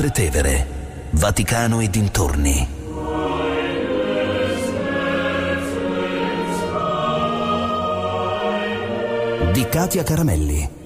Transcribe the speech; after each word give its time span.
Oltre 0.00 0.24
Tevere, 0.30 0.66
Vaticano 1.10 1.80
e 1.80 1.90
dintorni. 1.90 2.66
Di 9.52 9.68
Katia 9.68 10.02
Caramelli. 10.02 10.79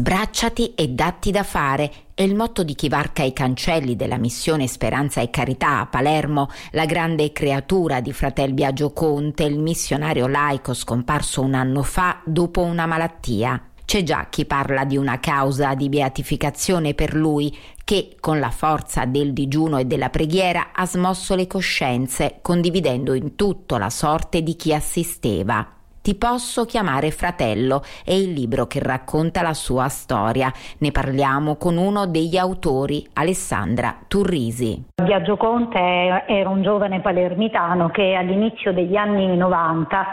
Sbracciati 0.00 0.72
e 0.76 0.88
datti 0.88 1.30
da 1.30 1.42
fare 1.42 1.92
è 2.14 2.22
il 2.22 2.34
motto 2.34 2.62
di 2.62 2.74
chi 2.74 2.88
varca 2.88 3.22
i 3.22 3.34
cancelli 3.34 3.96
della 3.96 4.16
missione 4.16 4.66
Speranza 4.66 5.20
e 5.20 5.28
Carità 5.28 5.80
a 5.80 5.86
Palermo, 5.88 6.48
la 6.70 6.86
grande 6.86 7.32
creatura 7.32 8.00
di 8.00 8.10
Fratel 8.10 8.54
Biagio 8.54 8.94
Conte, 8.94 9.44
il 9.44 9.58
missionario 9.58 10.26
laico 10.26 10.72
scomparso 10.72 11.42
un 11.42 11.52
anno 11.52 11.82
fa 11.82 12.18
dopo 12.24 12.62
una 12.62 12.86
malattia. 12.86 13.62
C'è 13.84 14.02
già 14.02 14.28
chi 14.30 14.46
parla 14.46 14.86
di 14.86 14.96
una 14.96 15.20
causa 15.20 15.74
di 15.74 15.90
beatificazione 15.90 16.94
per 16.94 17.14
lui 17.14 17.54
che, 17.84 18.16
con 18.20 18.40
la 18.40 18.50
forza 18.50 19.04
del 19.04 19.34
digiuno 19.34 19.76
e 19.76 19.84
della 19.84 20.08
preghiera, 20.08 20.70
ha 20.72 20.86
smosso 20.86 21.34
le 21.34 21.46
coscienze, 21.46 22.38
condividendo 22.40 23.12
in 23.12 23.36
tutto 23.36 23.76
la 23.76 23.90
sorte 23.90 24.42
di 24.42 24.56
chi 24.56 24.72
assisteva. 24.72 25.74
Ti 26.02 26.14
posso 26.14 26.64
chiamare 26.64 27.10
fratello 27.10 27.82
è 28.06 28.12
il 28.12 28.32
libro 28.32 28.66
che 28.66 28.80
racconta 28.80 29.42
la 29.42 29.52
sua 29.52 29.88
storia. 29.88 30.50
Ne 30.78 30.92
parliamo 30.92 31.56
con 31.56 31.76
uno 31.76 32.06
degli 32.06 32.38
autori, 32.38 33.06
Alessandra 33.12 33.98
Turrisi. 34.08 34.82
Biagio 34.94 35.36
Conte 35.36 36.24
era 36.26 36.48
un 36.48 36.62
giovane 36.62 37.02
palermitano 37.02 37.90
che 37.90 38.14
all'inizio 38.14 38.72
degli 38.72 38.96
anni 38.96 39.36
90 39.36 40.06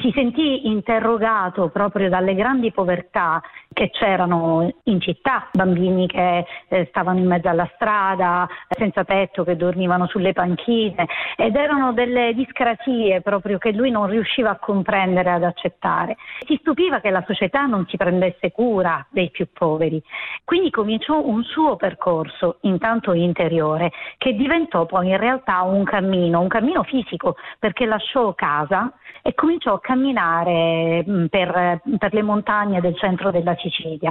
si 0.00 0.10
sentì 0.12 0.66
interrogato 0.66 1.68
proprio 1.68 2.08
dalle 2.08 2.34
grandi 2.34 2.72
povertà 2.72 3.40
che 3.80 3.88
c'erano 3.88 4.70
in 4.84 5.00
città, 5.00 5.48
bambini 5.52 6.06
che 6.06 6.44
eh, 6.68 6.84
stavano 6.90 7.18
in 7.18 7.26
mezzo 7.26 7.48
alla 7.48 7.66
strada, 7.76 8.46
senza 8.68 9.04
tetto, 9.04 9.42
che 9.42 9.56
dormivano 9.56 10.06
sulle 10.06 10.34
panchine 10.34 11.06
ed 11.34 11.56
erano 11.56 11.94
delle 11.94 12.34
discrasie 12.34 13.22
proprio 13.22 13.56
che 13.56 13.72
lui 13.72 13.90
non 13.90 14.06
riusciva 14.06 14.50
a 14.50 14.58
comprendere, 14.58 15.30
ad 15.30 15.44
accettare. 15.44 16.18
Si 16.46 16.58
stupiva 16.60 17.00
che 17.00 17.08
la 17.08 17.24
società 17.26 17.64
non 17.64 17.86
si 17.88 17.96
prendesse 17.96 18.52
cura 18.52 19.06
dei 19.08 19.30
più 19.30 19.48
poveri, 19.50 20.02
quindi 20.44 20.68
cominciò 20.68 21.18
un 21.24 21.42
suo 21.44 21.76
percorso, 21.76 22.58
intanto 22.62 23.14
interiore, 23.14 23.92
che 24.18 24.34
diventò 24.34 24.84
poi 24.84 25.08
in 25.08 25.16
realtà 25.16 25.62
un 25.62 25.84
cammino, 25.84 26.38
un 26.38 26.48
cammino 26.48 26.82
fisico, 26.82 27.36
perché 27.58 27.86
lasciò 27.86 28.34
casa 28.34 28.92
e 29.22 29.34
cominciò 29.34 29.74
a 29.74 29.80
camminare 29.80 31.04
mm, 31.08 31.26
per, 31.26 31.80
per 31.98 32.12
le 32.12 32.22
montagne 32.22 32.80
del 32.80 32.96
centro 32.96 33.30
della 33.30 33.54
Sicilia, 33.70 34.10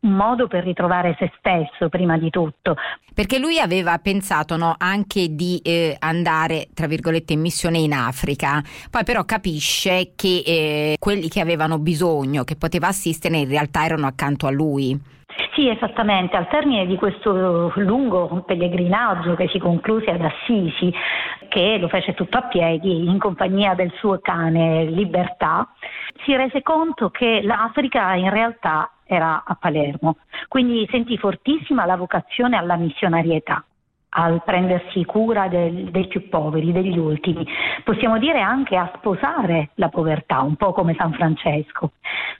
un 0.00 0.12
modo 0.12 0.46
per 0.46 0.64
ritrovare 0.64 1.16
se 1.18 1.32
stesso 1.38 1.88
prima 1.88 2.16
di 2.18 2.30
tutto. 2.30 2.76
Perché 3.14 3.38
lui 3.38 3.58
aveva 3.58 3.98
pensato 3.98 4.56
no, 4.56 4.74
anche 4.78 5.34
di 5.34 5.60
eh, 5.64 5.96
andare, 5.98 6.68
tra 6.72 6.86
virgolette, 6.86 7.32
in 7.32 7.40
missione 7.40 7.78
in 7.78 7.92
Africa, 7.92 8.62
poi 8.90 9.04
però 9.04 9.24
capisce 9.24 10.12
che 10.14 10.42
eh, 10.46 10.96
quelli 10.98 11.28
che 11.28 11.40
avevano 11.40 11.78
bisogno, 11.78 12.44
che 12.44 12.56
poteva 12.56 12.88
assistere, 12.88 13.38
in 13.38 13.48
realtà 13.48 13.84
erano 13.84 14.06
accanto 14.06 14.46
a 14.46 14.50
lui. 14.50 15.16
Sì, 15.54 15.68
esattamente. 15.68 16.36
Al 16.36 16.48
termine 16.48 16.86
di 16.86 16.96
questo 16.96 17.72
lungo 17.76 18.44
pellegrinaggio 18.46 19.34
che 19.34 19.48
si 19.48 19.58
concluse 19.58 20.10
ad 20.10 20.22
Assisi, 20.22 20.92
che 21.48 21.78
lo 21.78 21.88
fece 21.88 22.14
tutto 22.14 22.38
a 22.38 22.42
piedi 22.42 23.08
in 23.08 23.18
compagnia 23.18 23.74
del 23.74 23.92
suo 23.98 24.20
cane 24.20 24.84
Libertà, 24.84 25.68
si 26.24 26.36
rese 26.36 26.62
conto 26.62 27.10
che 27.10 27.40
l'Africa 27.42 28.14
in 28.14 28.30
realtà 28.30 28.90
era 29.08 29.42
a 29.44 29.56
Palermo, 29.58 30.18
quindi 30.48 30.86
sentì 30.90 31.16
fortissima 31.16 31.86
la 31.86 31.96
vocazione 31.96 32.56
alla 32.56 32.76
missionarietà 32.76 33.64
al 34.10 34.42
prendersi 34.44 35.04
cura 35.04 35.48
del, 35.48 35.90
dei 35.90 36.06
più 36.06 36.28
poveri, 36.28 36.72
degli 36.72 36.96
ultimi, 36.96 37.46
possiamo 37.84 38.18
dire 38.18 38.40
anche 38.40 38.76
a 38.76 38.90
sposare 38.96 39.70
la 39.74 39.88
povertà, 39.88 40.40
un 40.40 40.56
po' 40.56 40.72
come 40.72 40.94
San 40.96 41.12
Francesco, 41.12 41.92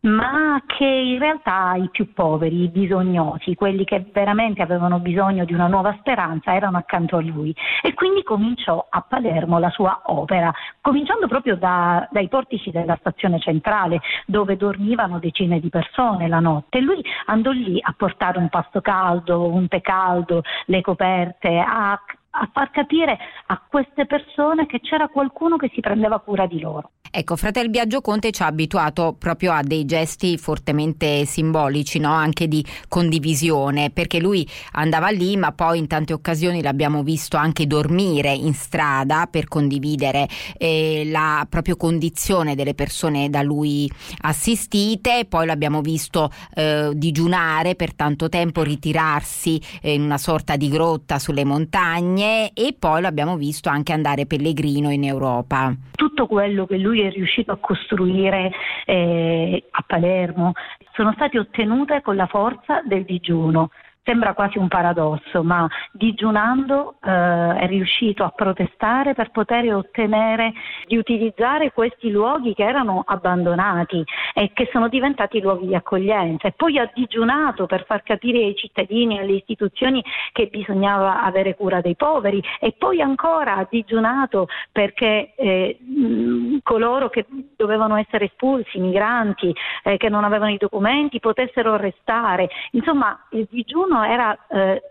ma 0.03 0.63
che 0.67 0.85
in 0.85 1.19
realtà 1.19 1.75
i 1.77 1.89
più 1.91 2.13
poveri, 2.13 2.63
i 2.63 2.69
bisognosi, 2.69 3.55
quelli 3.55 3.85
che 3.85 4.05
veramente 4.13 4.63
avevano 4.63 4.99
bisogno 4.99 5.45
di 5.45 5.55
una 5.55 5.67
nuova 5.67 5.97
speranza, 5.99 6.55
erano 6.55 6.79
accanto 6.79 7.17
a 7.17 7.23
lui 7.23 7.55
e 7.83 7.95
quindi 7.95 8.23
cominciò 8.23 8.87
a 8.89 9.01
Palermo 9.03 9.59
la 9.59 9.71
sua 9.71 10.03
opera, 10.07 10.53
cominciando 10.81 11.27
proprio 11.27 11.57
da, 11.57 12.09
dai 12.11 12.29
portici 12.29 12.71
della 12.71 12.97
stazione 13.01 13.39
centrale 13.39 14.01
dove 14.27 14.57
dormivano 14.57 15.19
decine 15.19 15.61
di 15.61 15.69
persone 15.69 16.29
la 16.29 16.41
notte 16.41 16.81
lui 16.81 17.03
andò 17.27 17.51
lì 17.51 17.79
a 17.81 17.95
portare 17.97 18.39
un 18.39 18.49
pasto 18.49 18.81
caldo, 18.81 19.47
un 19.47 19.69
tè 19.69 19.81
caldo, 19.81 20.43
le 20.67 20.81
coperte, 20.81 21.59
a, 21.59 21.93
a 21.93 22.51
far 22.53 22.71
capire 22.71 23.19
a 23.47 23.61
queste 23.69 24.07
persone 24.07 24.67
che 24.67 24.81
c'era 24.81 25.09
qualcuno 25.09 25.57
che 25.57 25.71
si 25.75 25.81
prendeva 25.81 26.21
cura 26.21 26.47
di 26.47 26.61
loro. 26.61 26.91
Ecco, 27.19 27.35
Fratel 27.35 27.69
Biagio 27.69 28.01
Conte 28.01 28.31
ci 28.31 28.43
ha 28.43 28.47
abituato 28.47 29.17
proprio 29.19 29.51
a 29.51 29.63
dei 29.63 29.85
gesti 29.85 30.39
fortemente 30.39 31.25
simbolici, 31.25 31.99
no? 31.99 32.13
anche 32.13 32.47
di 32.47 32.65
condivisione, 32.87 33.91
perché 33.91 34.21
lui 34.21 34.49
andava 34.75 35.09
lì, 35.09 35.37
ma 35.37 35.51
poi 35.51 35.79
in 35.79 35.89
tante 35.89 36.13
occasioni 36.13 36.63
l'abbiamo 36.63 37.03
visto 37.03 37.37
anche 37.37 37.67
dormire 37.67 38.33
in 38.33 38.55
strada 38.55 39.27
per 39.29 39.49
condividere 39.49 40.29
eh, 40.59 41.09
la 41.11 41.45
propria 41.51 41.75
condizione 41.75 42.55
delle 42.55 42.75
persone 42.75 43.29
da 43.31 43.43
lui 43.43 43.91
assistite, 44.21 45.27
poi 45.29 45.47
l'abbiamo 45.47 45.81
visto 45.81 46.31
eh, 46.55 46.93
digiunare 46.95 47.75
per 47.75 47.95
tanto 47.95 48.29
tempo, 48.29 48.63
ritirarsi 48.63 49.61
in 49.83 50.03
una 50.03 50.19
sorta 50.19 50.55
di 50.55 50.69
grotta 50.69 51.19
sulle 51.19 51.45
montagne 51.45 52.53
e 52.53 52.77
poi 52.79 53.01
l'abbiamo 53.01 53.37
visto 53.37 53.69
anche 53.69 53.93
andare 53.93 54.25
pellegrino 54.25 54.93
in 54.93 55.03
Europa. 55.03 55.75
Tutto 55.91 56.29
quello 56.29 56.65
che 56.65 56.79
lui 56.79 56.99
lui 56.99 57.08
riuscito 57.11 57.53
a 57.53 57.59
costruire 57.59 58.53
eh, 58.85 59.65
a 59.71 59.85
Palermo. 59.87 60.53
Sono 60.93 61.13
state 61.13 61.39
ottenute 61.39 62.03
con 62.03 62.17
la 62.17 62.27
forza 62.27 62.83
del 62.83 63.05
digiuno 63.05 63.71
sembra 64.09 64.33
quasi 64.33 64.57
un 64.57 64.69
paradosso, 64.69 65.43
ma 65.43 65.69
digiunando 65.93 66.95
eh, 67.05 67.57
è 67.59 67.67
riuscito 67.67 68.25
a 68.25 68.31
protestare 68.31 69.13
per 69.13 69.31
poter 69.31 69.75
ottenere 69.75 70.55
di 70.87 70.97
utilizzare 70.97 71.73
questi 71.73 72.11
luoghi 72.11 72.55
che 72.55 72.65
erano 72.65 73.03
abbandonati 73.07 74.03
e 74.33 74.51
che 74.55 74.67
sono 74.73 74.89
diventati 74.89 75.43
luoghi 75.43 75.67
di 75.67 75.75
accoglienza 75.75 76.49
e 76.49 76.53
poi 76.53 76.79
ha 76.79 76.91
digiunato 76.95 77.67
per 77.67 77.85
far 77.85 78.03
capire 78.03 78.39
ai 78.39 78.57
cittadini 78.57 79.19
e 79.19 79.21
alle 79.21 79.33
istituzioni 79.33 80.03
che 80.33 80.47
bisognava 80.47 81.23
avere 81.23 81.55
cura 81.55 81.83
dei 81.83 81.95
poveri 81.95 82.43
e 82.61 82.73
poi 82.79 83.03
ancora 83.03 83.57
ha 83.57 83.67
digiunato 83.69 84.49
perché 84.73 85.35
eh, 85.37 85.79
coloro 86.63 87.11
che 87.11 87.27
dovevano 87.57 87.97
essere 87.97 88.27
espulsi, 88.27 88.79
i 88.79 88.81
migranti 88.81 89.55
eh, 89.83 89.99
che 89.99 90.09
non 90.09 90.25
avevano 90.25 90.53
i 90.53 90.57
documenti 90.57 91.21
potessero 91.21 91.77
restare. 91.77 92.49
Insomma, 92.71 93.27
il 93.33 93.47
digiuno 93.51 93.98
era 94.05 94.39
eh, 94.49 94.83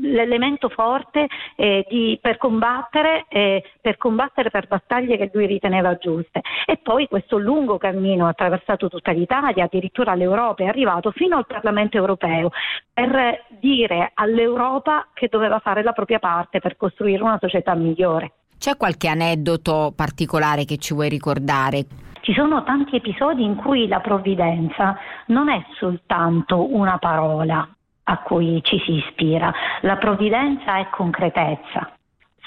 l'elemento 0.00 0.68
forte 0.68 1.26
eh, 1.56 1.86
di, 1.88 2.18
per, 2.20 2.36
combattere, 2.36 3.26
eh, 3.28 3.62
per 3.80 3.96
combattere 3.96 4.50
per 4.50 4.66
battaglie 4.66 5.16
che 5.16 5.30
lui 5.32 5.46
riteneva 5.46 5.96
giuste. 5.96 6.40
E 6.66 6.78
poi 6.78 7.06
questo 7.08 7.38
lungo 7.38 7.78
cammino 7.78 8.26
attraversato 8.26 8.88
tutta 8.88 9.12
l'Italia, 9.12 9.64
addirittura 9.64 10.14
l'Europa, 10.14 10.64
è 10.64 10.66
arrivato 10.66 11.10
fino 11.12 11.36
al 11.36 11.46
Parlamento 11.46 11.96
europeo 11.96 12.50
per 12.92 13.44
dire 13.60 14.10
all'Europa 14.14 15.08
che 15.12 15.28
doveva 15.30 15.58
fare 15.60 15.82
la 15.82 15.92
propria 15.92 16.18
parte 16.18 16.60
per 16.60 16.76
costruire 16.76 17.22
una 17.22 17.38
società 17.40 17.74
migliore. 17.74 18.32
C'è 18.58 18.76
qualche 18.76 19.08
aneddoto 19.08 19.92
particolare 19.94 20.64
che 20.64 20.78
ci 20.78 20.92
vuoi 20.92 21.08
ricordare? 21.08 21.86
Ci 22.20 22.34
sono 22.34 22.64
tanti 22.64 22.96
episodi 22.96 23.44
in 23.44 23.54
cui 23.54 23.86
la 23.86 24.00
provvidenza 24.00 24.98
non 25.26 25.48
è 25.48 25.64
soltanto 25.78 26.74
una 26.74 26.98
parola, 26.98 27.66
a 28.08 28.18
cui 28.18 28.60
ci 28.62 28.78
si 28.84 28.94
ispira. 28.94 29.52
La 29.82 29.96
provvidenza 29.96 30.78
è 30.78 30.88
concretezza 30.90 31.92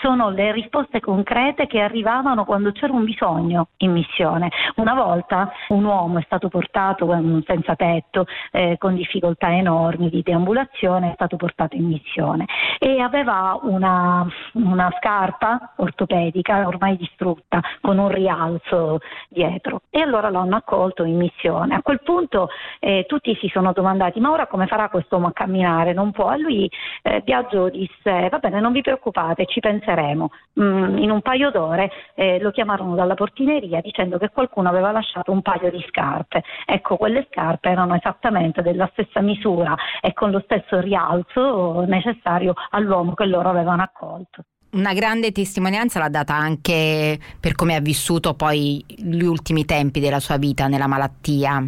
sono 0.02 0.30
le 0.30 0.52
risposte 0.52 1.00
concrete 1.00 1.68
che 1.68 1.80
arrivavano 1.80 2.44
quando 2.44 2.72
c'era 2.72 2.92
un 2.92 3.06
bisogno 3.06 3.70
in 3.78 3.92
missione. 3.92 4.50
Una 4.76 4.94
volta 4.94 5.52
un 5.70 5.86
uomo 5.86 6.18
è 6.18 6.24
stato 6.24 6.50
portato 6.50 7.08
senza 7.46 7.76
tetto, 7.76 8.26
eh, 8.52 8.76
con 8.78 8.96
difficoltà 8.96 9.54
enormi 9.54 10.10
di 10.10 10.22
deambulazione, 10.24 11.12
è 11.12 11.14
stato 11.14 11.38
portato 11.38 11.76
in 11.76 11.86
missione 11.86 12.46
e 12.80 13.00
aveva 13.00 13.58
una, 13.62 14.26
una 14.54 14.92
scarpa 14.98 15.74
ortopedica 15.78 16.68
ormai 16.68 16.98
distrutta 16.98 17.62
con 17.80 17.98
un 18.00 18.10
rialzo 18.10 19.00
dietro 19.30 19.84
e 19.90 20.02
allora 20.02 20.30
l'hanno 20.30 20.56
accolto 20.56 21.04
in 21.04 21.18
missione. 21.18 21.76
A 21.76 21.82
quel 21.82 22.02
punto 22.02 22.50
eh, 22.80 23.06
tutti 23.08 23.36
si 23.40 23.48
sono 23.50 23.72
domandati 23.72 24.20
ma 24.20 24.32
ora 24.32 24.48
come 24.48 24.66
farà 24.66 24.90
quest'uomo 24.90 25.28
a 25.28 25.34
camminare? 25.34 25.94
Non 25.94 26.12
può. 26.12 26.34
E 26.34 26.40
lui 26.40 26.72
eh, 27.04 27.22
Biagio 27.22 27.70
disse 27.70 28.30
va 28.30 28.40
bene 28.40 28.60
non 28.60 28.72
vi 28.72 28.82
preoccupate 28.82 29.46
ci 29.46 29.60
penseremo 29.60 29.91
penseremo. 29.92 30.30
Mm, 30.60 30.98
in 30.98 31.12
un 31.12 31.22
paio 31.22 31.52
d'ore 31.52 31.92
eh, 32.16 32.40
lo 32.40 32.52
chiamarono 32.52 32.96
dalla 32.96 33.14
portineria 33.14 33.82
dicendo 33.82 34.18
che 34.18 34.30
qualcuno 34.30 34.70
aveva 34.70 34.92
lasciato 34.92 35.32
un 35.32 35.42
paio 35.42 35.70
di 35.70 35.84
scarpe. 35.88 36.44
Ecco, 36.66 36.98
quelle 36.98 37.28
scarpe 37.30 37.70
erano 37.70 37.96
esattamente 37.96 38.62
della 38.62 38.90
stessa 38.94 39.22
misura 39.22 39.76
e 40.02 40.14
con 40.14 40.32
lo 40.32 40.42
stesso 40.44 40.80
rialzo 40.80 41.84
necessario 41.88 42.54
all'uomo 42.72 43.14
che 43.14 43.26
loro 43.26 43.50
avevano 43.50 43.84
accolto. 43.84 44.44
Una 44.72 44.94
grande 44.94 45.34
testimonianza 45.34 46.00
l'ha 46.00 46.10
data 46.10 46.34
anche 46.34 47.20
per 47.40 47.56
come 47.56 47.76
ha 47.76 47.82
vissuto 47.82 48.36
poi 48.36 48.84
gli 48.88 49.24
ultimi 49.24 49.66
tempi 49.66 50.00
della 50.00 50.22
sua 50.22 50.38
vita 50.38 50.68
nella 50.68 50.88
malattia. 50.88 51.62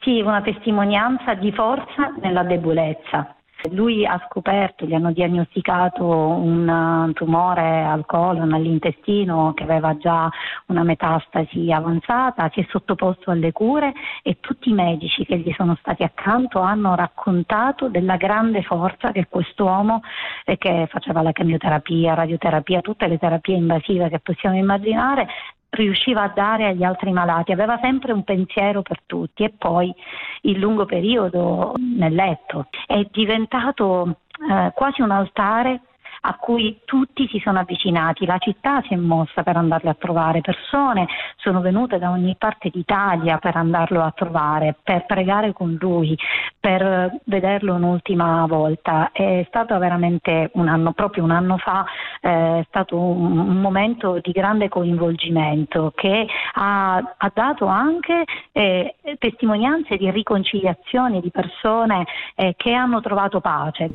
Sì, 0.00 0.20
una 0.20 0.42
testimonianza 0.42 1.34
di 1.34 1.52
forza 1.52 2.12
nella 2.20 2.42
debolezza. 2.42 3.36
Lui 3.70 4.04
ha 4.04 4.20
scoperto, 4.28 4.84
gli 4.86 4.94
hanno 4.94 5.12
diagnosticato 5.12 6.04
un 6.04 7.10
tumore 7.14 7.84
al 7.84 8.04
colon, 8.06 8.52
all'intestino 8.52 9.52
che 9.54 9.62
aveva 9.62 9.96
già 9.96 10.28
una 10.66 10.82
metastasi 10.82 11.70
avanzata, 11.70 12.50
si 12.52 12.60
è 12.60 12.66
sottoposto 12.68 13.30
alle 13.30 13.52
cure 13.52 13.92
e 14.22 14.38
tutti 14.40 14.70
i 14.70 14.74
medici 14.74 15.24
che 15.24 15.38
gli 15.38 15.52
sono 15.56 15.76
stati 15.78 16.02
accanto 16.02 16.60
hanno 16.60 16.94
raccontato 16.94 17.88
della 17.88 18.16
grande 18.16 18.62
forza 18.62 19.12
che 19.12 19.26
quest'uomo 19.28 20.02
eh, 20.44 20.58
che 20.58 20.88
faceva 20.90 21.22
la 21.22 21.32
chemioterapia, 21.32 22.14
radioterapia, 22.14 22.80
tutte 22.80 23.06
le 23.06 23.18
terapie 23.18 23.56
invasive 23.56 24.08
che 24.08 24.18
possiamo 24.18 24.56
immaginare, 24.56 25.28
riusciva 25.74 26.22
a 26.22 26.32
dare 26.34 26.66
agli 26.66 26.82
altri 26.82 27.12
malati, 27.12 27.52
aveva 27.52 27.78
sempre 27.80 28.12
un 28.12 28.24
pensiero 28.24 28.82
per 28.82 29.02
tutti 29.06 29.44
e 29.44 29.54
poi 29.56 29.94
il 30.42 30.58
lungo 30.58 30.84
periodo 30.84 31.74
nel 31.78 32.14
letto. 32.14 32.68
È 32.86 33.06
diventato 33.10 34.16
eh, 34.50 34.72
quasi 34.74 35.02
un 35.02 35.10
altare 35.10 35.80
a 36.24 36.36
cui 36.36 36.80
tutti 36.84 37.26
si 37.28 37.40
sono 37.40 37.58
avvicinati, 37.58 38.26
la 38.26 38.38
città 38.38 38.80
si 38.82 38.94
è 38.94 38.96
mossa 38.96 39.42
per 39.42 39.56
andarli 39.56 39.88
a 39.88 39.96
trovare, 39.98 40.40
persone 40.40 41.06
sono 41.36 41.60
venute 41.60 41.98
da 41.98 42.10
ogni 42.10 42.36
parte 42.38 42.70
d'Italia 42.70 43.38
per 43.38 43.56
andarlo 43.56 44.02
a 44.02 44.12
trovare, 44.12 44.76
per 44.82 45.04
pregare 45.06 45.52
con 45.52 45.76
lui, 45.80 46.16
per 46.60 47.18
vederlo 47.24 47.74
un'ultima 47.74 48.46
volta. 48.46 49.10
È 49.12 49.44
stato 49.48 49.76
veramente 49.78 50.50
un 50.54 50.68
anno, 50.68 50.92
proprio 50.92 51.24
un 51.24 51.32
anno 51.32 51.56
fa, 51.56 51.84
eh, 52.20 52.60
è 52.60 52.64
stato 52.68 52.96
un, 52.96 53.38
un 53.38 53.60
momento 53.60 54.20
di 54.22 54.30
grande 54.30 54.68
coinvolgimento 54.68 55.92
che 55.94 56.26
ha, 56.54 56.96
ha 57.16 57.32
dato 57.34 57.66
anche 57.66 58.24
eh, 58.52 58.94
testimonianze 59.18 59.96
di 59.96 60.08
riconciliazione 60.10 61.20
di 61.20 61.30
persone 61.30 62.06
eh, 62.36 62.54
che 62.56 62.72
hanno 62.72 63.00
trovato 63.00 63.40
pace. 63.40 63.90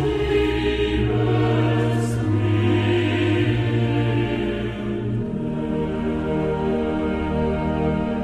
Holy. 0.00 0.47